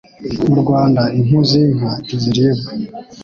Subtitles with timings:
[0.47, 2.69] Mu Rwanda impu z'inka ntiziribwa,